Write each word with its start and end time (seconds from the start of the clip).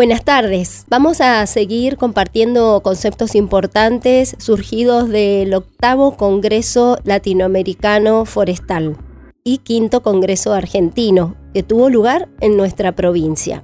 Buenas 0.00 0.24
tardes. 0.24 0.86
Vamos 0.88 1.20
a 1.20 1.46
seguir 1.46 1.98
compartiendo 1.98 2.80
conceptos 2.82 3.34
importantes 3.34 4.34
surgidos 4.38 5.10
del 5.10 5.52
octavo 5.52 6.16
Congreso 6.16 6.96
Latinoamericano 7.04 8.24
Forestal 8.24 8.96
y 9.44 9.58
quinto 9.58 10.00
Congreso 10.00 10.54
Argentino, 10.54 11.36
que 11.52 11.62
tuvo 11.62 11.90
lugar 11.90 12.30
en 12.40 12.56
nuestra 12.56 12.92
provincia. 12.92 13.62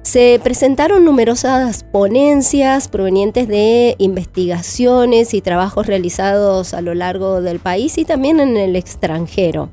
Se 0.00 0.40
presentaron 0.42 1.04
numerosas 1.04 1.84
ponencias 1.84 2.88
provenientes 2.88 3.46
de 3.46 3.94
investigaciones 3.98 5.34
y 5.34 5.42
trabajos 5.42 5.86
realizados 5.86 6.72
a 6.72 6.80
lo 6.80 6.94
largo 6.94 7.42
del 7.42 7.58
país 7.58 7.98
y 7.98 8.06
también 8.06 8.40
en 8.40 8.56
el 8.56 8.74
extranjero. 8.74 9.68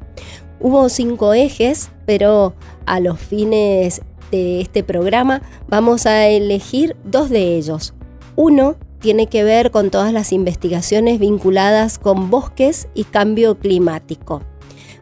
Hubo 0.59 0.89
cinco 0.89 1.33
ejes, 1.33 1.89
pero 2.05 2.53
a 2.85 2.99
los 2.99 3.17
fines 3.17 4.01
de 4.37 4.61
este 4.61 4.83
programa 4.83 5.41
vamos 5.67 6.05
a 6.05 6.27
elegir 6.27 6.95
dos 7.03 7.29
de 7.29 7.55
ellos. 7.55 7.93
Uno 8.35 8.75
tiene 8.99 9.27
que 9.27 9.43
ver 9.43 9.69
con 9.69 9.91
todas 9.91 10.11
las 10.13 10.31
investigaciones 10.31 11.19
vinculadas 11.19 11.99
con 11.99 12.29
bosques 12.29 12.87
y 12.93 13.03
cambio 13.03 13.59
climático. 13.59 14.41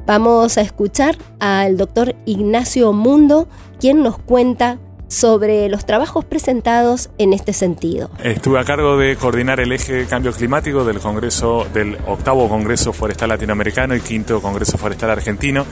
Vamos 0.06 0.58
a 0.58 0.62
escuchar 0.62 1.18
al 1.40 1.78
doctor 1.78 2.16
Ignacio 2.26 2.92
Mundo, 2.92 3.48
quien 3.80 4.04
nos 4.04 4.18
cuenta 4.18 4.80
sobre 5.08 5.68
los 5.68 5.86
trabajos 5.86 6.24
presentados 6.24 7.10
en 7.18 7.34
este 7.34 7.52
sentido. 7.52 8.10
Estuve 8.24 8.60
a 8.60 8.64
cargo 8.64 8.98
de 8.98 9.18
coordinar 9.18 9.60
el 9.60 9.72
eje 9.74 9.94
de 9.94 10.06
cambio 10.06 10.32
climático 10.32 10.86
del 10.86 11.00
Congreso 11.00 11.68
del 11.74 11.98
octavo 12.08 12.48
Congreso 12.48 12.94
Forestal 12.94 13.30
Latinoamericano 13.30 13.94
y 13.94 14.00
quinto 14.00 14.42
Congreso 14.42 14.78
Forestal 14.78 15.10
Argentino. 15.10 15.66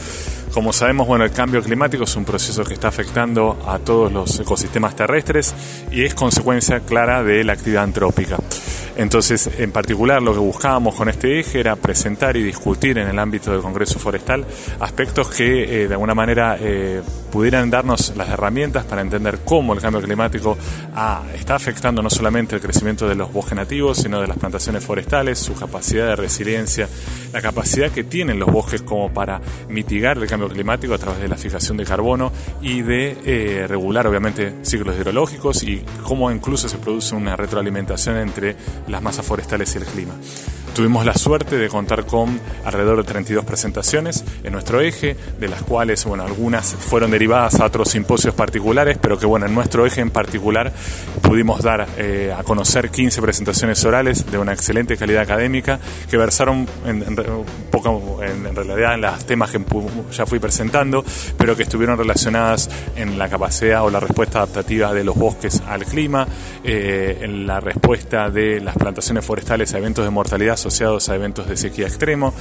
Como 0.53 0.73
sabemos, 0.73 1.07
bueno, 1.07 1.25
el 1.25 1.31
cambio 1.31 1.61
climático 1.61 2.05
es 2.05 2.15
un 2.15 2.25
proceso 2.25 2.63
que 2.63 2.73
está 2.73 2.87
afectando 2.87 3.57
a 3.67 3.77
todos 3.77 4.11
los 4.11 4.39
ecosistemas 4.39 4.95
terrestres 4.95 5.53
y 5.91 6.03
es 6.03 6.15
consecuencia 6.15 6.79
clara 6.79 7.23
de 7.23 7.43
la 7.43 7.53
actividad 7.53 7.83
antrópica. 7.83 8.37
Entonces, 8.99 9.49
en 9.57 9.71
particular, 9.71 10.21
lo 10.21 10.33
que 10.33 10.39
buscábamos 10.39 10.93
con 10.93 11.07
este 11.07 11.39
eje 11.39 11.61
era 11.61 11.77
presentar 11.77 12.35
y 12.35 12.43
discutir 12.43 12.97
en 12.97 13.07
el 13.07 13.17
ámbito 13.17 13.49
del 13.49 13.61
Congreso 13.61 13.97
Forestal 13.97 14.45
aspectos 14.81 15.29
que, 15.29 15.83
eh, 15.83 15.87
de 15.87 15.93
alguna 15.93 16.13
manera, 16.13 16.57
eh, 16.59 17.01
pudieran 17.31 17.69
darnos 17.69 18.13
las 18.17 18.27
herramientas 18.27 18.83
para 18.83 19.01
entender 19.01 19.39
cómo 19.45 19.73
el 19.73 19.79
cambio 19.79 20.01
climático 20.01 20.57
está 21.33 21.55
afectando 21.55 22.01
no 22.01 22.09
solamente 22.09 22.55
el 22.55 22.61
crecimiento 22.61 23.07
de 23.07 23.15
los 23.15 23.31
bosques 23.31 23.55
nativos, 23.55 23.99
sino 23.99 24.19
de 24.19 24.27
las 24.27 24.37
plantaciones 24.37 24.83
forestales, 24.83 25.39
su 25.39 25.53
capacidad 25.53 26.07
de 26.07 26.15
resiliencia, 26.17 26.89
la 27.33 27.41
capacidad 27.41 27.91
que 27.91 28.03
tienen 28.03 28.39
los 28.39 28.51
bosques 28.51 28.81
como 28.81 29.13
para 29.13 29.41
mitigar 29.67 30.17
el 30.17 30.27
cambio 30.27 30.49
climático 30.49 30.93
a 30.93 30.97
través 30.97 31.21
de 31.21 31.27
la 31.27 31.37
fijación 31.37 31.77
de 31.77 31.85
carbono 31.85 32.31
y 32.61 32.81
de 32.81 33.17
eh, 33.25 33.67
regular, 33.67 34.07
obviamente, 34.07 34.55
ciclos 34.63 34.95
hidrológicos 34.97 35.63
y 35.63 35.83
cómo 36.03 36.31
incluso 36.31 36.67
se 36.67 36.77
produce 36.77 37.15
una 37.15 37.35
retroalimentación 37.35 38.17
entre 38.17 38.55
las 38.87 39.01
masas 39.01 39.25
forestales 39.25 39.73
y 39.75 39.77
el 39.77 39.85
clima. 39.85 40.13
Tuvimos 40.79 41.05
la 41.05 41.13
suerte 41.13 41.57
de 41.57 41.67
contar 41.67 42.05
con 42.05 42.39
alrededor 42.63 42.99
de 42.99 43.03
32 43.03 43.43
presentaciones 43.43 44.23
en 44.45 44.53
nuestro 44.53 44.79
eje, 44.79 45.17
de 45.37 45.49
las 45.49 45.61
cuales, 45.61 46.05
bueno, 46.05 46.23
algunas 46.23 46.73
fueron 46.73 47.11
derivadas 47.11 47.59
a 47.59 47.65
otros 47.65 47.89
simposios 47.89 48.33
particulares, 48.33 48.97
pero 48.97 49.19
que, 49.19 49.25
bueno, 49.25 49.45
en 49.45 49.53
nuestro 49.53 49.85
eje 49.85 49.99
en 49.99 50.09
particular 50.09 50.71
pudimos 51.21 51.61
dar 51.61 51.85
eh, 51.97 52.33
a 52.33 52.43
conocer 52.43 52.91
15 52.91 53.21
presentaciones 53.21 53.83
orales 53.83 54.31
de 54.31 54.37
una 54.37 54.53
excelente 54.53 54.95
calidad 54.95 55.23
académica 55.23 55.81
que 56.09 56.15
versaron 56.15 56.65
en, 56.85 57.03
poco, 57.69 58.21
en, 58.23 58.55
realidad 58.55 58.93
en 58.93 59.01
los 59.01 59.25
temas 59.25 59.51
que 59.51 59.59
ya 60.13 60.25
fui 60.25 60.39
presentando, 60.39 61.03
pero 61.37 61.57
que 61.57 61.63
estuvieron 61.63 61.97
relacionadas 61.97 62.69
en 62.95 63.19
la 63.19 63.27
capacidad 63.27 63.83
o 63.83 63.89
la 63.89 63.99
respuesta 63.99 64.37
adaptativa 64.37 64.93
de 64.93 65.03
los 65.03 65.17
bosques 65.17 65.61
al 65.67 65.83
clima, 65.83 66.25
eh, 66.63 67.17
en 67.19 67.45
la 67.45 67.59
respuesta 67.59 68.29
de 68.29 68.61
las 68.61 68.77
plantaciones 68.77 69.25
forestales 69.25 69.73
a 69.73 69.79
eventos 69.79 70.05
de 70.05 70.11
mortalidad 70.11 70.55
asociados 70.69 71.09
a 71.09 71.15
eventos 71.15 71.47
de 71.47 71.57
sequía 71.57 71.87
extremo, 71.87 72.31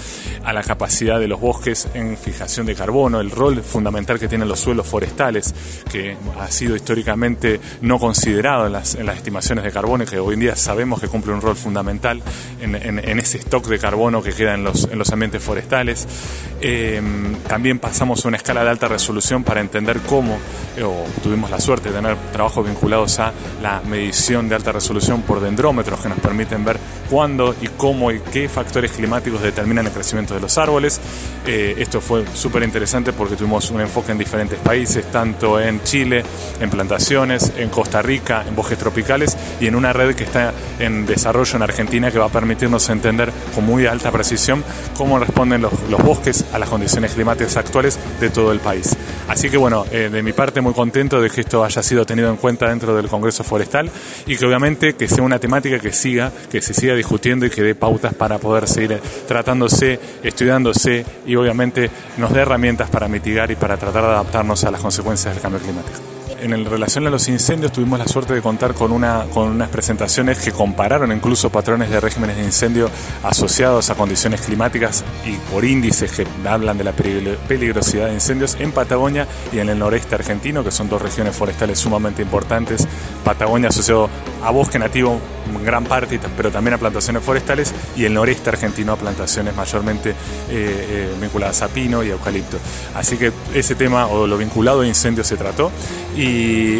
a 0.44 0.52
la 0.52 0.62
capacidad 0.62 1.18
de 1.18 1.28
los 1.28 1.40
bosques 1.40 1.88
en 1.94 2.16
fijación 2.18 2.66
de 2.66 2.74
carbono, 2.74 3.20
el 3.20 3.30
rol 3.30 3.62
fundamental 3.62 4.18
que 4.18 4.28
tienen 4.28 4.48
los 4.48 4.60
suelos 4.60 4.86
forestales, 4.86 5.54
que 5.90 6.14
ha 6.38 6.50
sido 6.50 6.76
históricamente 6.76 7.58
no 7.80 7.98
considerado 7.98 8.66
en 8.66 8.72
las, 8.72 8.96
en 8.96 9.08
estimaciones 9.08 9.64
de 9.64 9.72
carbono 9.72 10.04
y 10.04 10.06
que 10.06 10.18
hoy 10.18 10.34
en 10.34 10.40
día 10.40 10.56
sabemos 10.56 11.00
que 11.00 11.08
cumple 11.08 11.32
un 11.32 11.40
rol 11.40 11.56
fundamental 11.56 12.22
en, 12.60 12.74
ese 13.18 13.38
stock 13.38 13.66
de 13.66 13.78
carbono 13.78 14.22
que 14.22 14.32
queda 14.32 14.54
en 14.54 14.64
los, 14.64 14.84
en 14.84 15.00
ambientes 15.10 15.42
forestales. 15.42 16.06
Eh, 16.60 17.00
también 17.48 17.78
pasamos 17.78 18.24
a 18.24 18.28
una 18.28 18.36
escala 18.36 18.62
de 18.62 18.70
alta 18.70 18.88
resolución 18.88 19.42
para 19.42 19.62
entender 19.62 20.00
cómo, 20.00 20.38
eh, 20.76 20.82
o 20.82 21.04
tuvimos 21.22 21.50
la 21.50 21.60
suerte 21.60 21.88
de 21.88 21.94
tener 21.94 22.16
trabajos 22.30 22.66
vinculados 22.66 23.18
a 23.20 23.32
la 23.62 23.80
medición 23.88 24.50
de 24.50 24.56
alta 24.56 24.72
resolución 24.72 25.22
por 25.22 25.40
dendrómetros 25.40 26.00
que 26.00 26.10
nos 26.10 26.18
permiten 26.18 26.64
ver 26.64 26.78
cuándo 27.08 27.54
y 27.60 27.68
cómo 27.68 28.10
y 28.12 28.17
qué 28.20 28.48
factores 28.48 28.92
climáticos 28.92 29.42
determinan 29.42 29.86
el 29.86 29.92
crecimiento 29.92 30.34
de 30.34 30.40
los 30.40 30.58
árboles. 30.58 31.00
Eh, 31.46 31.74
esto 31.78 32.00
fue 32.00 32.24
súper 32.34 32.62
interesante 32.62 33.12
porque 33.12 33.36
tuvimos 33.36 33.70
un 33.70 33.80
enfoque 33.80 34.12
en 34.12 34.18
diferentes 34.18 34.58
países, 34.58 35.10
tanto 35.10 35.60
en 35.60 35.82
Chile, 35.82 36.22
en 36.60 36.70
plantaciones, 36.70 37.52
en 37.56 37.68
Costa 37.68 38.02
Rica, 38.02 38.44
en 38.46 38.54
bosques 38.54 38.78
tropicales 38.78 39.36
y 39.60 39.66
en 39.66 39.74
una 39.74 39.92
red 39.92 40.14
que 40.14 40.24
está 40.24 40.52
en 40.78 41.06
desarrollo 41.06 41.56
en 41.56 41.62
Argentina 41.62 42.10
que 42.10 42.18
va 42.18 42.26
a 42.26 42.30
permitirnos 42.30 42.88
entender 42.88 43.32
con 43.54 43.64
muy 43.64 43.86
alta 43.86 44.10
precisión 44.10 44.64
cómo 44.96 45.18
responden 45.18 45.62
los, 45.62 45.72
los 45.90 46.02
bosques 46.02 46.44
a 46.52 46.58
las 46.58 46.68
condiciones 46.68 47.12
climáticas 47.12 47.56
actuales 47.56 47.98
de 48.20 48.30
todo 48.30 48.52
el 48.52 48.60
país. 48.60 48.96
Así 49.28 49.50
que 49.50 49.56
bueno, 49.56 49.84
eh, 49.90 50.08
de 50.10 50.22
mi 50.22 50.32
parte 50.32 50.60
muy 50.60 50.72
contento 50.72 51.20
de 51.20 51.28
que 51.30 51.42
esto 51.42 51.64
haya 51.64 51.82
sido 51.82 52.06
tenido 52.06 52.30
en 52.30 52.36
cuenta 52.36 52.68
dentro 52.68 52.96
del 52.96 53.08
Congreso 53.08 53.44
Forestal 53.44 53.90
y 54.26 54.36
que 54.36 54.46
obviamente 54.46 54.94
que 54.94 55.06
sea 55.06 55.22
una 55.22 55.38
temática 55.38 55.78
que 55.78 55.92
siga, 55.92 56.32
que 56.50 56.62
se 56.62 56.72
siga 56.72 56.94
discutiendo 56.94 57.44
y 57.44 57.50
que 57.50 57.62
dé 57.62 57.74
para 57.98 58.38
poder 58.38 58.66
seguir 58.66 59.00
tratándose, 59.26 59.98
estudiándose 60.22 61.04
y 61.26 61.36
obviamente 61.36 61.90
nos 62.16 62.32
dé 62.32 62.40
herramientas 62.40 62.90
para 62.90 63.08
mitigar 63.08 63.50
y 63.50 63.56
para 63.56 63.76
tratar 63.76 64.02
de 64.02 64.08
adaptarnos 64.08 64.64
a 64.64 64.70
las 64.70 64.80
consecuencias 64.80 65.34
del 65.34 65.42
cambio 65.42 65.60
climático 65.60 66.18
en 66.40 66.64
relación 66.64 67.06
a 67.06 67.10
los 67.10 67.28
incendios 67.28 67.72
tuvimos 67.72 67.98
la 67.98 68.06
suerte 68.06 68.34
de 68.34 68.42
contar 68.42 68.74
con, 68.74 68.92
una, 68.92 69.24
con 69.32 69.48
unas 69.48 69.68
presentaciones 69.68 70.38
que 70.38 70.52
compararon 70.52 71.12
incluso 71.12 71.50
patrones 71.50 71.90
de 71.90 72.00
regímenes 72.00 72.36
de 72.36 72.44
incendio 72.44 72.90
asociados 73.22 73.90
a 73.90 73.94
condiciones 73.94 74.40
climáticas 74.42 75.04
y 75.24 75.32
por 75.52 75.64
índices 75.64 76.12
que 76.12 76.26
hablan 76.48 76.78
de 76.78 76.84
la 76.84 76.92
peligrosidad 76.92 78.06
de 78.06 78.14
incendios 78.14 78.56
en 78.60 78.72
Patagonia 78.72 79.26
y 79.52 79.58
en 79.58 79.68
el 79.68 79.78
noreste 79.78 80.14
argentino, 80.14 80.62
que 80.62 80.70
son 80.70 80.88
dos 80.88 81.02
regiones 81.02 81.36
forestales 81.36 81.78
sumamente 81.78 82.22
importantes. 82.22 82.86
Patagonia 83.24 83.68
asociado 83.68 84.08
a 84.42 84.50
bosque 84.50 84.78
nativo 84.78 85.20
gran 85.64 85.84
parte, 85.84 86.20
pero 86.36 86.50
también 86.50 86.74
a 86.74 86.78
plantaciones 86.78 87.22
forestales, 87.22 87.74
y 87.96 88.04
el 88.04 88.14
noreste 88.14 88.50
argentino 88.50 88.92
a 88.92 88.96
plantaciones 88.96 89.54
mayormente 89.54 90.10
eh, 90.10 90.14
eh, 90.50 91.14
vinculadas 91.20 91.62
a 91.62 91.68
pino 91.68 92.02
y 92.02 92.10
eucalipto. 92.10 92.58
Así 92.94 93.16
que 93.16 93.32
ese 93.54 93.74
tema 93.74 94.06
o 94.06 94.26
lo 94.26 94.36
vinculado 94.36 94.82
a 94.82 94.86
incendios 94.86 95.26
se 95.26 95.36
trató 95.36 95.70
y 96.16 96.78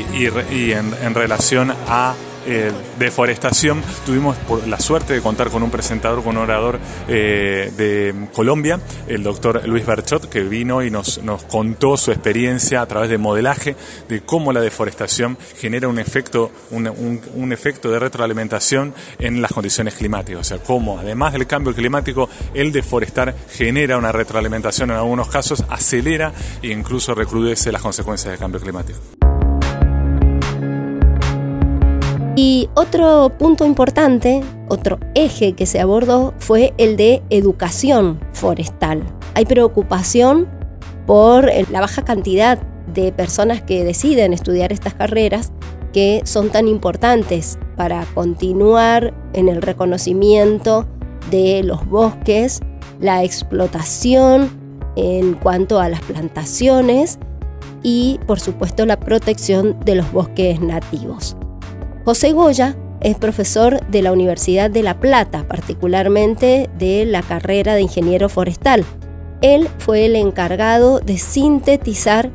y, 0.51 0.73
en, 0.73 1.15
relación 1.15 1.73
a 1.89 2.15
eh, 2.51 2.73
deforestación 2.99 3.83
tuvimos 4.07 4.37
la 4.67 4.81
suerte 4.81 5.13
de 5.13 5.21
contar 5.21 5.51
con 5.51 5.63
un 5.63 5.71
presentador, 5.71 6.25
con 6.25 6.37
un 6.37 6.45
orador 6.45 6.79
eh, 7.07 7.71
de 7.77 8.29
Colombia, 8.33 8.81
el 9.07 9.23
doctor 9.23 9.69
Luis 9.69 9.85
Berchot, 9.85 10.29
que 10.29 10.41
vino 10.41 10.83
y 10.83 10.91
nos, 10.91 11.23
nos 11.23 11.43
contó 11.45 11.97
su 11.99 12.11
experiencia 12.11 12.81
a 12.81 12.87
través 12.87 13.11
de 13.11 13.19
modelaje 13.19 13.77
de 14.09 14.23
cómo 14.23 14.53
la 14.53 14.61
deforestación 14.61 15.37
genera 15.59 15.89
un 15.89 15.99
efecto, 15.99 16.51
un, 16.71 16.89
un, 16.89 17.21
un 17.35 17.53
efecto 17.53 17.91
de 17.91 17.99
retroalimentación 17.99 18.95
en 19.19 19.43
las 19.43 19.53
condiciones 19.53 19.95
climáticas. 19.95 20.41
O 20.41 20.45
sea, 20.45 20.59
cómo 20.59 20.99
además 20.99 21.35
del 21.35 21.47
cambio 21.47 21.75
climático, 21.75 22.31
el 22.55 22.73
deforestar 22.73 23.35
genera 23.51 23.99
una 23.99 24.11
retroalimentación 24.11 24.91
en 24.91 24.97
algunos 24.97 25.29
casos, 25.29 25.65
acelera 25.69 26.33
e 26.63 26.69
incluso 26.69 27.15
recrudece 27.15 27.71
las 27.73 27.83
consecuencias 27.83 28.31
del 28.31 28.39
cambio 28.39 28.61
climático. 28.61 29.18
Y 32.41 32.71
otro 32.75 33.33
punto 33.37 33.67
importante, 33.67 34.45
otro 34.69 35.01
eje 35.17 35.55
que 35.55 35.67
se 35.67 35.81
abordó 35.81 36.35
fue 36.39 36.73
el 36.79 36.97
de 36.97 37.21
educación 37.31 38.21
forestal. 38.33 39.03
Hay 39.35 39.45
preocupación 39.45 40.47
por 41.05 41.51
la 41.73 41.81
baja 41.81 42.03
cantidad 42.03 42.61
de 42.95 43.11
personas 43.11 43.61
que 43.61 43.83
deciden 43.83 44.33
estudiar 44.33 44.73
estas 44.73 44.95
carreras 44.95 45.51
que 45.93 46.23
son 46.27 46.51
tan 46.51 46.69
importantes 46.69 47.59
para 47.77 48.07
continuar 48.15 49.13
en 49.33 49.49
el 49.49 49.61
reconocimiento 49.61 50.87
de 51.33 51.65
los 51.65 51.89
bosques, 51.89 52.61
la 53.01 53.25
explotación 53.25 54.49
en 54.95 55.35
cuanto 55.35 55.81
a 55.81 55.89
las 55.89 56.03
plantaciones 56.03 57.19
y 57.83 58.21
por 58.29 58.39
supuesto 58.39 58.87
la 58.87 59.01
protección 59.01 59.77
de 59.85 59.97
los 59.97 60.13
bosques 60.13 60.61
nativos. 60.61 61.37
José 62.09 62.33
Goya 62.33 62.75
es 63.03 63.19
profesor 63.19 63.87
de 63.89 64.01
la 64.01 64.13
Universidad 64.13 64.71
de 64.71 64.83
La 64.83 64.99
Plata, 64.99 65.45
particularmente 65.47 66.71
de 66.79 67.05
la 67.05 67.21
carrera 67.21 67.75
de 67.75 67.83
ingeniero 67.83 68.31
forestal. 68.31 68.87
Él 69.43 69.69
fue 69.77 70.07
el 70.07 70.17
encargado 70.17 71.01
de 71.01 71.19
sintetizar 71.19 72.31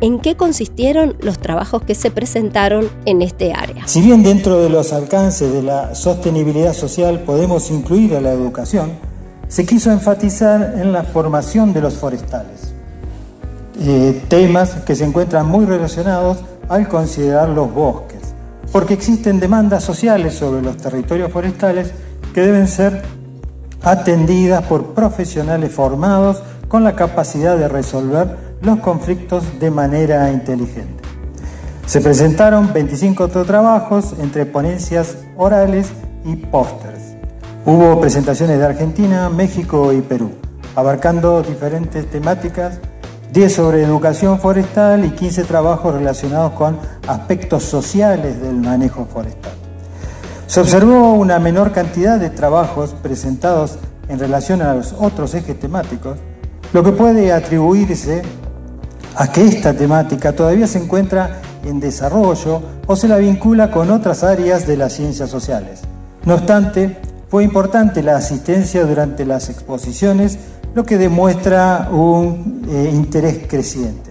en 0.00 0.18
qué 0.20 0.38
consistieron 0.38 1.16
los 1.20 1.38
trabajos 1.38 1.82
que 1.82 1.94
se 1.94 2.10
presentaron 2.10 2.88
en 3.04 3.20
este 3.20 3.52
área. 3.52 3.86
Si 3.86 4.00
bien 4.00 4.22
dentro 4.22 4.58
de 4.58 4.70
los 4.70 4.94
alcances 4.94 5.52
de 5.52 5.62
la 5.62 5.94
sostenibilidad 5.94 6.72
social 6.72 7.20
podemos 7.20 7.70
incluir 7.70 8.16
a 8.16 8.22
la 8.22 8.32
educación, 8.32 8.92
se 9.48 9.66
quiso 9.66 9.92
enfatizar 9.92 10.76
en 10.78 10.92
la 10.92 11.02
formación 11.02 11.74
de 11.74 11.82
los 11.82 11.92
forestales, 11.92 12.72
eh, 13.82 14.22
temas 14.28 14.76
que 14.86 14.96
se 14.96 15.04
encuentran 15.04 15.46
muy 15.46 15.66
relacionados 15.66 16.38
al 16.70 16.88
considerar 16.88 17.50
los 17.50 17.70
bosques, 17.70 18.17
porque 18.72 18.94
existen 18.94 19.40
demandas 19.40 19.84
sociales 19.84 20.34
sobre 20.34 20.62
los 20.62 20.76
territorios 20.76 21.32
forestales 21.32 21.92
que 22.34 22.42
deben 22.42 22.68
ser 22.68 23.02
atendidas 23.82 24.64
por 24.64 24.94
profesionales 24.94 25.72
formados 25.72 26.42
con 26.68 26.84
la 26.84 26.94
capacidad 26.94 27.56
de 27.56 27.68
resolver 27.68 28.36
los 28.60 28.80
conflictos 28.80 29.44
de 29.58 29.70
manera 29.70 30.30
inteligente. 30.30 31.02
Se 31.86 32.00
presentaron 32.00 32.72
25 32.72 33.28
trabajos 33.28 34.14
entre 34.20 34.44
ponencias 34.44 35.16
orales 35.38 35.88
y 36.26 36.36
pósters. 36.36 36.98
Hubo 37.64 38.00
presentaciones 38.00 38.58
de 38.58 38.66
Argentina, 38.66 39.30
México 39.30 39.92
y 39.92 40.02
Perú, 40.02 40.32
abarcando 40.74 41.42
diferentes 41.42 42.10
temáticas, 42.10 42.78
10 43.32 43.52
sobre 43.52 43.82
educación 43.82 44.38
forestal 44.38 45.04
y 45.04 45.10
15 45.10 45.44
trabajos 45.44 45.94
relacionados 45.94 46.52
con 46.52 46.78
aspectos 47.06 47.62
sociales 47.62 48.40
del 48.40 48.56
manejo 48.56 49.06
forestal. 49.06 49.52
Se 50.46 50.60
observó 50.60 51.12
una 51.12 51.38
menor 51.38 51.72
cantidad 51.72 52.18
de 52.18 52.30
trabajos 52.30 52.94
presentados 53.02 53.78
en 54.08 54.18
relación 54.18 54.62
a 54.62 54.74
los 54.74 54.94
otros 54.98 55.34
ejes 55.34 55.60
temáticos, 55.60 56.16
lo 56.72 56.82
que 56.82 56.92
puede 56.92 57.32
atribuirse 57.32 58.22
a 59.14 59.30
que 59.30 59.44
esta 59.44 59.74
temática 59.74 60.32
todavía 60.32 60.66
se 60.66 60.78
encuentra 60.78 61.40
en 61.64 61.80
desarrollo 61.80 62.62
o 62.86 62.96
se 62.96 63.08
la 63.08 63.18
vincula 63.18 63.70
con 63.70 63.90
otras 63.90 64.24
áreas 64.24 64.66
de 64.66 64.78
las 64.78 64.94
ciencias 64.94 65.28
sociales. 65.28 65.80
No 66.24 66.34
obstante, 66.34 66.96
fue 67.28 67.44
importante 67.44 68.02
la 68.02 68.16
asistencia 68.16 68.84
durante 68.86 69.26
las 69.26 69.50
exposiciones, 69.50 70.38
lo 70.74 70.84
que 70.84 70.98
demuestra 70.98 71.88
un 71.90 72.62
eh, 72.68 72.90
interés 72.92 73.46
creciente. 73.48 74.10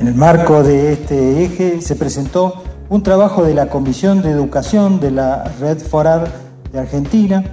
En 0.00 0.08
el 0.08 0.14
marco 0.14 0.62
de 0.62 0.92
este 0.92 1.44
eje 1.44 1.80
se 1.80 1.96
presentó 1.96 2.62
un 2.88 3.02
trabajo 3.02 3.44
de 3.44 3.54
la 3.54 3.66
Comisión 3.66 4.22
de 4.22 4.30
Educación 4.30 5.00
de 5.00 5.10
la 5.10 5.44
Red 5.60 5.78
Forar 5.78 6.30
de 6.72 6.78
Argentina, 6.78 7.44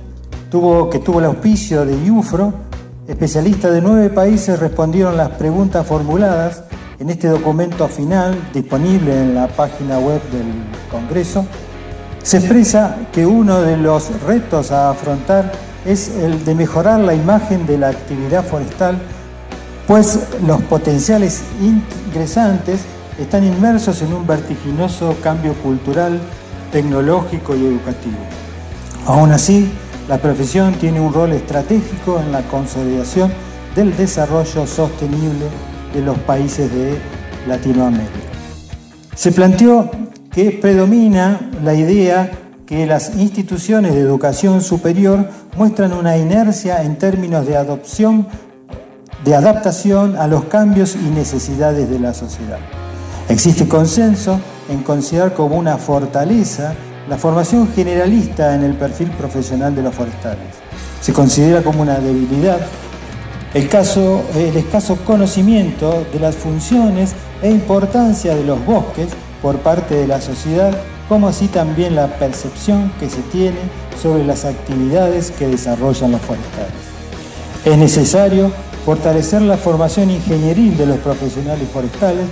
tuvo, 0.49 0.89
que 0.89 0.99
tuvo 0.99 1.19
el 1.19 1.25
auspicio 1.25 1.85
de 1.85 1.93
IUFRO, 2.05 2.67
Especialistas 3.07 3.71
de 3.71 3.81
nueve 3.81 4.09
países 4.09 4.59
respondieron 4.59 5.15
las 5.15 5.29
preguntas 5.29 5.87
formuladas 5.87 6.63
en 6.99 7.09
este 7.09 7.29
documento 7.29 7.87
final 7.87 8.37
disponible 8.53 9.21
en 9.21 9.33
la 9.33 9.47
página 9.47 9.97
web 9.97 10.21
del 10.29 10.45
Congreso. 10.91 11.45
Se 12.21 12.39
expresa 12.39 12.97
que 13.13 13.25
uno 13.25 13.61
de 13.61 13.77
los 13.77 14.09
retos 14.23 14.71
a 14.71 14.89
afrontar 14.89 15.53
es 15.87 16.09
el 16.09 16.43
de 16.43 16.53
mejorar 16.53 16.99
la 16.99 17.15
imagen 17.15 17.65
de 17.65 17.77
la 17.77 17.87
actividad 17.87 18.45
forestal, 18.45 18.99
pues 19.87 20.19
los 20.45 20.61
potenciales 20.63 21.43
ingresantes 21.61 22.81
están 23.17 23.45
inmersos 23.45 24.01
en 24.01 24.13
un 24.13 24.27
vertiginoso 24.27 25.15
cambio 25.23 25.53
cultural, 25.53 26.19
tecnológico 26.73 27.55
y 27.55 27.65
educativo. 27.65 28.17
Aún 29.05 29.31
así, 29.31 29.71
la 30.09 30.17
profesión 30.17 30.73
tiene 30.73 30.99
un 30.99 31.13
rol 31.13 31.31
estratégico 31.31 32.19
en 32.19 32.33
la 32.33 32.41
consolidación 32.41 33.31
del 33.73 33.95
desarrollo 33.95 34.67
sostenible 34.67 35.45
de 35.93 36.01
los 36.01 36.17
países 36.19 36.69
de 36.69 36.97
Latinoamérica. 37.47 38.11
Se 39.15 39.31
planteó 39.31 39.89
que 40.31 40.51
predomina 40.51 41.49
la 41.63 41.73
idea 41.73 42.29
que 42.65 42.85
las 42.85 43.15
instituciones 43.15 43.95
de 43.95 44.01
educación 44.01 44.61
superior 44.61 45.29
muestran 45.57 45.93
una 45.93 46.17
inercia 46.17 46.83
en 46.83 46.97
términos 46.97 47.45
de 47.47 47.57
adopción, 47.57 48.27
de 49.25 49.35
adaptación 49.35 50.15
a 50.15 50.27
los 50.27 50.45
cambios 50.45 50.95
y 50.95 51.09
necesidades 51.09 51.89
de 51.89 51.99
la 51.99 52.13
sociedad. 52.13 52.59
Existe 53.27 53.67
consenso 53.67 54.39
en 54.69 54.83
considerar 54.83 55.33
como 55.33 55.57
una 55.57 55.77
fortaleza 55.77 56.73
la 57.09 57.17
formación 57.17 57.69
generalista 57.73 58.53
en 58.53 58.63
el 58.63 58.73
perfil 58.73 59.09
profesional 59.11 59.75
de 59.75 59.81
los 59.81 59.95
forestales. 59.95 60.47
Se 61.01 61.13
considera 61.13 61.63
como 61.63 61.81
una 61.81 61.99
debilidad 61.99 62.59
el, 63.53 63.69
caso, 63.69 64.23
el 64.35 64.55
escaso 64.57 64.97
conocimiento 65.05 66.05
de 66.13 66.19
las 66.19 66.35
funciones 66.35 67.13
e 67.41 67.49
importancia 67.49 68.35
de 68.35 68.43
los 68.43 68.63
bosques 68.65 69.07
por 69.41 69.57
parte 69.59 69.95
de 69.95 70.07
la 70.07 70.21
sociedad, 70.21 70.77
como 71.07 71.27
así 71.27 71.47
también 71.47 71.95
la 71.95 72.07
percepción 72.17 72.91
que 72.99 73.09
se 73.09 73.21
tiene 73.23 73.57
sobre 74.01 74.25
las 74.25 74.45
actividades 74.45 75.31
que 75.31 75.47
desarrollan 75.47 76.11
los 76.11 76.21
forestales. 76.21 76.71
Es 77.65 77.77
necesario 77.77 78.51
fortalecer 78.85 79.41
la 79.41 79.57
formación 79.57 80.09
ingenieril 80.11 80.77
de 80.77 80.85
los 80.85 80.97
profesionales 80.99 81.67
forestales 81.71 82.25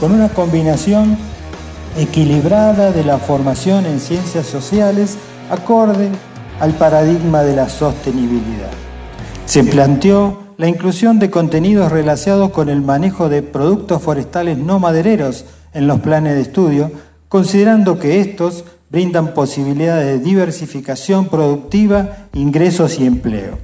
con 0.00 0.12
una 0.12 0.28
combinación 0.28 1.16
equilibrada 1.98 2.92
de 2.92 3.04
la 3.04 3.18
formación 3.18 3.86
en 3.86 4.00
ciencias 4.00 4.46
sociales 4.46 5.16
acorde 5.50 6.08
al 6.60 6.72
paradigma 6.74 7.42
de 7.42 7.56
la 7.56 7.68
sostenibilidad. 7.68 8.70
Se 9.46 9.64
planteó 9.64 10.38
la 10.56 10.68
inclusión 10.68 11.18
de 11.18 11.30
contenidos 11.30 11.90
relacionados 11.90 12.50
con 12.50 12.68
el 12.68 12.82
manejo 12.82 13.28
de 13.28 13.42
productos 13.42 14.02
forestales 14.02 14.58
no 14.58 14.78
madereros 14.78 15.44
en 15.72 15.86
los 15.86 16.00
planes 16.00 16.34
de 16.34 16.42
estudio, 16.42 16.90
considerando 17.28 17.98
que 17.98 18.20
estos 18.20 18.64
brindan 18.90 19.34
posibilidades 19.34 20.06
de 20.06 20.24
diversificación 20.24 21.26
productiva, 21.26 22.28
ingresos 22.34 22.98
y 22.98 23.06
empleo. 23.06 23.58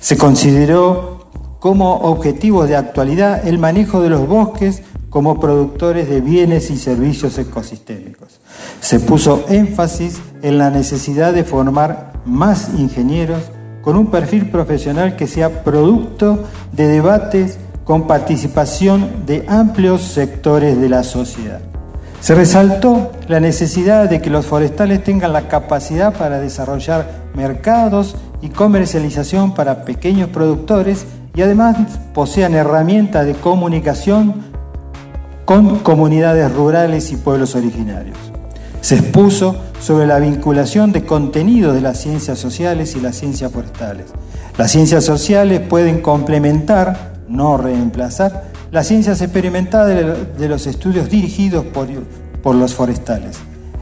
Se 0.00 0.16
consideró 0.16 1.28
como 1.60 1.94
objetivo 1.98 2.66
de 2.66 2.76
actualidad 2.76 3.46
el 3.46 3.58
manejo 3.58 4.00
de 4.00 4.10
los 4.10 4.26
bosques 4.26 4.82
como 5.10 5.38
productores 5.38 6.08
de 6.08 6.20
bienes 6.20 6.70
y 6.70 6.78
servicios 6.78 7.38
ecosistémicos. 7.38 8.40
Se 8.80 8.98
puso 8.98 9.44
énfasis 9.48 10.20
en 10.42 10.58
la 10.58 10.70
necesidad 10.70 11.32
de 11.32 11.44
formar 11.44 12.14
más 12.24 12.70
ingenieros 12.76 13.42
con 13.82 13.96
un 13.96 14.10
perfil 14.10 14.50
profesional 14.50 15.14
que 15.14 15.26
sea 15.26 15.62
producto 15.62 16.44
de 16.72 16.88
debates 16.88 17.58
con 17.92 18.06
participación 18.06 19.26
de 19.26 19.44
amplios 19.48 20.00
sectores 20.00 20.80
de 20.80 20.88
la 20.88 21.04
sociedad. 21.04 21.60
Se 22.22 22.34
resaltó 22.34 23.12
la 23.28 23.38
necesidad 23.38 24.08
de 24.08 24.22
que 24.22 24.30
los 24.30 24.46
forestales 24.46 25.04
tengan 25.04 25.34
la 25.34 25.46
capacidad 25.46 26.14
para 26.14 26.40
desarrollar 26.40 27.06
mercados 27.34 28.16
y 28.40 28.48
comercialización 28.48 29.52
para 29.52 29.84
pequeños 29.84 30.30
productores 30.30 31.04
y 31.34 31.42
además 31.42 31.76
posean 32.14 32.54
herramientas 32.54 33.26
de 33.26 33.34
comunicación 33.34 34.36
con 35.44 35.80
comunidades 35.80 36.50
rurales 36.50 37.12
y 37.12 37.16
pueblos 37.16 37.54
originarios. 37.54 38.16
Se 38.80 38.94
expuso 38.94 39.54
sobre 39.80 40.06
la 40.06 40.18
vinculación 40.18 40.92
de 40.92 41.04
contenido 41.04 41.74
de 41.74 41.82
las 41.82 42.00
ciencias 42.00 42.38
sociales 42.38 42.96
y 42.96 43.02
las 43.02 43.16
ciencias 43.16 43.52
forestales. 43.52 44.06
Las 44.56 44.70
ciencias 44.70 45.04
sociales 45.04 45.60
pueden 45.60 46.00
complementar, 46.00 47.11
no 47.32 47.56
reemplazar, 47.56 48.44
las 48.70 48.86
ciencias 48.86 49.20
experimentadas 49.20 50.16
de 50.38 50.48
los 50.48 50.66
estudios 50.66 51.10
dirigidos 51.10 51.64
por, 51.64 51.88
por 52.42 52.54
los 52.54 52.74
forestales. 52.74 53.38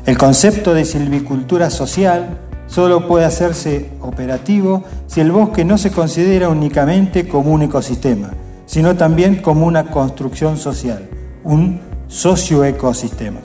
El 0.06 0.16
concepto 0.16 0.72
de 0.72 0.84
silvicultura 0.84 1.68
social 1.68 2.38
solo 2.66 3.06
puede 3.06 3.26
hacerse 3.26 3.90
operativo 4.00 4.84
si 5.06 5.20
el 5.20 5.32
bosque 5.32 5.64
no 5.64 5.76
se 5.76 5.90
considera 5.90 6.48
únicamente 6.48 7.28
como 7.28 7.52
un 7.52 7.62
ecosistema, 7.62 8.30
sino 8.66 8.96
también 8.96 9.42
como 9.42 9.66
una 9.66 9.90
construcción 9.90 10.56
social 10.56 11.08
un 11.44 11.80
socioecosistema. 12.08 13.40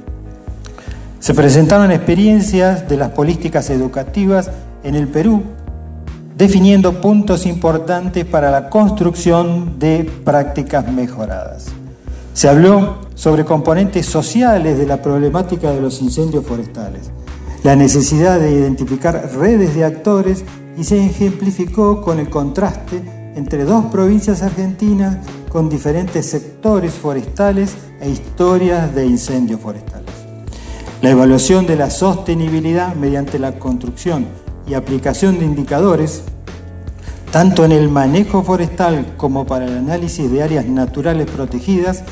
Se 1.20 1.34
presentaron 1.34 1.92
experiencias 1.92 2.88
de 2.88 2.98
las 2.98 3.10
políticas 3.12 3.70
educativas 3.70 4.52
en 4.84 4.96
el 4.96 5.08
Perú, 5.08 5.44
definiendo 6.36 7.00
puntos 7.00 7.46
importantes 7.46 8.26
para 8.26 8.52
la 8.52 8.70
construcción 8.70 9.80
de 9.80 10.10
prácticas 10.24 10.92
mejoradas. 10.92 11.68
Se 12.34 12.50
habló 12.50 12.98
sobre 13.16 13.46
componentes 13.46 14.06
sociales 14.06 14.78
de 14.78 14.86
la 14.86 15.02
problemática 15.02 15.72
de 15.72 15.80
los 15.80 16.02
incendios 16.02 16.46
forestales, 16.46 17.10
la 17.64 17.76
necesidad 17.76 18.40
de 18.40 18.52
identificar 18.52 19.32
redes 19.38 19.74
de 19.76 19.86
actores 19.86 20.44
y 20.78 20.84
se 20.84 21.06
ejemplificó 21.06 22.02
con 22.02 22.20
el 22.20 22.30
contraste 22.30 23.02
entre 23.36 23.64
dos 23.64 23.86
provincias 23.86 24.42
argentinas 24.42 25.18
con 25.50 25.70
diferentes 25.70 26.26
sectores 26.26 26.94
forestales 26.94 27.76
e 28.02 28.10
historias 28.10 28.94
de 28.94 29.06
incendios 29.06 29.62
forestales. 29.62 30.12
La 31.02 31.12
evaluación 31.12 31.66
de 31.66 31.78
la 31.78 31.90
sostenibilidad 31.90 32.94
mediante 32.96 33.40
la 33.40 33.58
construcción 33.58 34.28
y 34.68 34.74
aplicación 34.74 35.40
de 35.40 35.46
indicadores, 35.46 36.24
tanto 37.32 37.66
en 37.66 37.72
el 37.72 37.90
manejo 37.90 38.44
forestal 38.44 39.14
como 39.18 39.46
para 39.46 39.66
el 39.66 39.78
análisis 39.78 40.32
de 40.32 40.44
áreas 40.44 40.66
naturales 40.66 41.30
protegidas, 41.30 42.04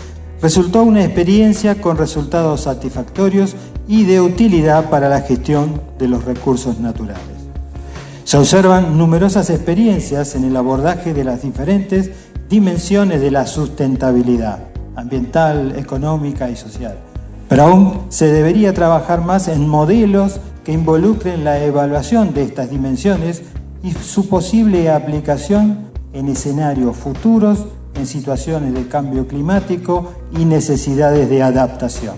resultó 0.42 0.84
una 0.84 1.04
experiencia 1.04 1.80
con 1.82 1.98
resultados 1.98 2.62
satisfactorios 2.62 3.56
y 3.88 4.04
de 4.04 4.20
utilidad 4.20 4.90
para 4.90 5.10
la 5.10 5.22
gestión 5.22 5.82
de 5.98 6.08
los 6.08 6.26
recursos 6.26 6.80
naturales. 6.80 7.22
Se 8.26 8.38
observan 8.38 8.98
numerosas 8.98 9.50
experiencias 9.50 10.36
en 10.36 10.46
el 10.46 10.56
abordaje 10.56 11.14
de 11.14 11.24
las 11.24 11.42
diferentes 11.42 12.12
dimensiones 12.50 13.22
de 13.22 13.32
la 13.32 13.48
sustentabilidad 13.48 14.60
ambiental, 14.96 15.76
económica 15.78 16.50
y 16.50 16.56
social. 16.56 16.96
Pero 17.50 17.64
aún 17.64 18.02
se 18.10 18.32
debería 18.32 18.74
trabajar 18.74 19.22
más 19.22 19.48
en 19.48 19.68
modelos 19.68 20.40
que 20.64 20.72
involucren 20.72 21.44
la 21.44 21.64
evaluación 21.64 22.34
de 22.34 22.44
estas 22.44 22.70
dimensiones 22.70 23.44
y 23.84 23.92
su 23.92 24.30
posible 24.30 24.90
aplicación 24.90 25.92
en 26.14 26.30
escenarios 26.30 26.96
futuros 26.96 27.66
en 27.96 28.08
situaciones 28.08 28.74
de 28.74 28.88
cambio 28.88 29.28
climático 29.28 30.12
y 30.38 30.46
necesidades 30.46 31.30
de 31.30 31.44
adaptación. 31.44 32.16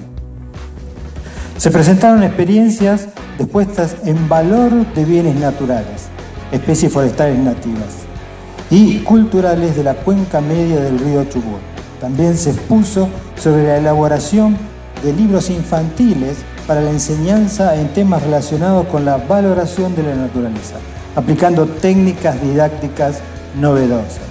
Se 1.57 1.71
presentaron 1.71 2.23
experiencias 2.23 3.07
de 3.37 3.47
en 4.05 4.29
valor 4.29 4.71
de 4.93 5.05
bienes 5.05 5.35
naturales, 5.35 6.07
especies 6.51 6.91
forestales 6.91 7.37
nativas 7.39 8.05
y 8.69 8.99
culturales 8.99 9.75
de 9.75 9.83
la 9.83 9.95
cuenca 9.95 10.41
media 10.41 10.79
del 10.79 10.99
río 10.99 11.25
Chubut. 11.25 11.59
También 11.99 12.37
se 12.37 12.51
expuso 12.51 13.09
sobre 13.35 13.67
la 13.67 13.77
elaboración 13.77 14.57
de 15.03 15.13
libros 15.13 15.49
infantiles 15.49 16.37
para 16.67 16.81
la 16.81 16.89
enseñanza 16.89 17.75
en 17.75 17.89
temas 17.89 18.23
relacionados 18.23 18.87
con 18.87 19.05
la 19.05 19.17
valoración 19.17 19.95
de 19.95 20.03
la 20.03 20.15
naturaleza, 20.15 20.75
aplicando 21.15 21.65
técnicas 21.65 22.41
didácticas 22.41 23.19
novedosas. 23.59 24.21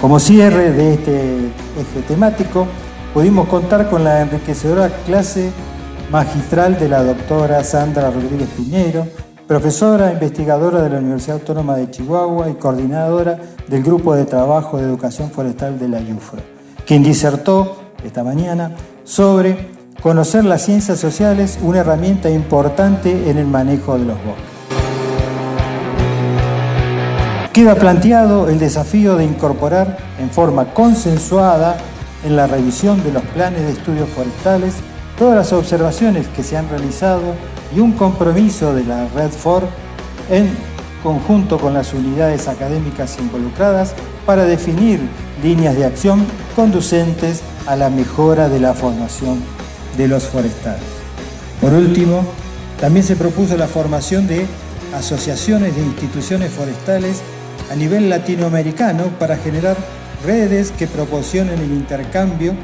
Como 0.00 0.20
cierre 0.20 0.72
de 0.72 0.94
este 0.94 1.36
eje 1.78 2.02
temático, 2.06 2.66
pudimos 3.14 3.48
contar 3.48 3.88
con 3.88 4.04
la 4.04 4.20
enriquecedora 4.20 4.90
clase 5.06 5.50
magistral 6.10 6.78
de 6.78 6.88
la 6.88 7.02
doctora 7.02 7.64
Sandra 7.64 8.10
Rodríguez 8.10 8.48
Piñero, 8.56 9.06
profesora 9.46 10.12
investigadora 10.12 10.82
de 10.82 10.90
la 10.90 10.98
Universidad 10.98 11.38
Autónoma 11.38 11.76
de 11.76 11.90
Chihuahua 11.90 12.50
y 12.50 12.54
coordinadora 12.54 13.38
del 13.68 13.82
Grupo 13.82 14.14
de 14.14 14.24
Trabajo 14.24 14.76
de 14.76 14.84
Educación 14.84 15.30
Forestal 15.30 15.78
de 15.78 15.88
la 15.88 16.00
IUFRA, 16.00 16.42
quien 16.86 17.02
disertó 17.02 17.76
esta 18.04 18.22
mañana 18.22 18.72
sobre 19.04 19.75
conocer 20.00 20.44
las 20.44 20.64
ciencias 20.64 20.98
sociales, 20.98 21.58
una 21.62 21.80
herramienta 21.80 22.30
importante 22.30 23.30
en 23.30 23.38
el 23.38 23.46
manejo 23.46 23.98
de 23.98 24.04
los 24.04 24.16
bosques. 24.24 24.44
Queda 27.52 27.74
planteado 27.74 28.48
el 28.48 28.58
desafío 28.58 29.16
de 29.16 29.24
incorporar 29.24 29.96
en 30.20 30.30
forma 30.30 30.74
consensuada 30.74 31.78
en 32.24 32.36
la 32.36 32.46
revisión 32.46 33.02
de 33.02 33.12
los 33.12 33.22
planes 33.22 33.62
de 33.62 33.72
estudios 33.72 34.08
forestales 34.10 34.74
todas 35.18 35.36
las 35.36 35.52
observaciones 35.52 36.28
que 36.28 36.42
se 36.42 36.56
han 36.56 36.68
realizado 36.68 37.34
y 37.74 37.80
un 37.80 37.92
compromiso 37.92 38.74
de 38.74 38.84
la 38.84 39.08
Red 39.08 39.30
FOR 39.30 39.62
en 40.30 40.50
conjunto 41.02 41.58
con 41.58 41.72
las 41.72 41.94
unidades 41.94 42.48
académicas 42.48 43.18
involucradas 43.18 43.94
para 44.26 44.44
definir 44.44 45.00
líneas 45.42 45.76
de 45.76 45.86
acción 45.86 46.26
conducentes 46.54 47.42
a 47.66 47.76
la 47.76 47.88
mejora 47.88 48.48
de 48.48 48.60
la 48.60 48.74
formación 48.74 49.55
de 49.96 50.08
los 50.08 50.24
forestales. 50.24 50.82
Por 51.60 51.72
último, 51.72 52.24
también 52.80 53.04
se 53.04 53.16
propuso 53.16 53.56
la 53.56 53.68
formación 53.68 54.26
de 54.26 54.46
asociaciones 54.94 55.74
de 55.74 55.82
instituciones 55.82 56.52
forestales 56.52 57.20
a 57.70 57.74
nivel 57.74 58.08
latinoamericano 58.08 59.18
para 59.18 59.36
generar 59.36 59.76
redes 60.24 60.70
que 60.70 60.86
proporcionen 60.86 61.58
el 61.60 61.72
intercambio 61.72 62.54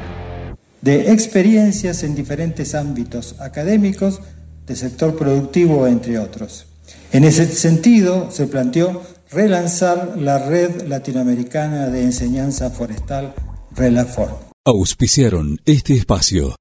de 0.81 1.11
experiencias 1.13 2.03
en 2.03 2.15
diferentes 2.15 2.75
ámbitos 2.75 3.35
académicos, 3.39 4.19
de 4.67 4.75
sector 4.75 5.15
productivo, 5.17 5.87
entre 5.87 6.19
otros. 6.19 6.65
En 7.11 7.23
ese 7.23 7.45
sentido, 7.45 8.29
se 8.31 8.47
planteó 8.47 9.01
relanzar 9.31 10.15
la 10.17 10.39
Red 10.39 10.87
Latinoamericana 10.87 11.87
de 11.87 12.03
Enseñanza 12.03 12.69
Forestal, 12.69 13.33
RELAFOR. 13.75 14.29
Auspiciaron 14.65 15.59
este 15.65 15.93
espacio. 15.93 16.55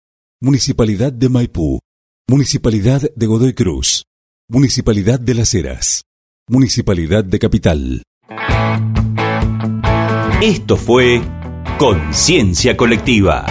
Municipalidad 0.45 1.13
de 1.13 1.29
Maipú, 1.29 1.79
Municipalidad 2.29 3.01
de 3.15 3.27
Godoy 3.27 3.55
Cruz, 3.55 4.07
Municipalidad 4.49 5.21
de 5.21 5.35
Las 5.35 5.55
Heras, 5.55 6.03
Municipalidad 6.49 7.23
de 7.23 7.39
Capital. 7.39 8.03
Esto 10.43 10.77
fue 10.77 11.23
Conciencia 11.79 12.77
Colectiva. 12.77 13.47